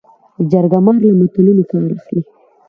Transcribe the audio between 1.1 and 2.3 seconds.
متلونو کار اخلي